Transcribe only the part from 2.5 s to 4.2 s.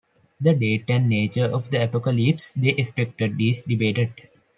they expected is debated.